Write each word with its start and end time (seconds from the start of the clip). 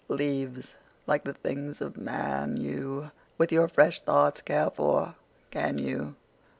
Leáves, 0.09 0.73
líke 1.07 1.25
the 1.25 1.33
things 1.35 1.79
of 1.79 1.95
man, 1.95 2.57
youWith 2.57 3.51
your 3.51 3.67
fresh 3.67 4.01
thoughts 4.01 4.41
care 4.41 4.71
for, 4.71 5.13
can 5.51 5.77
you? 5.77 6.15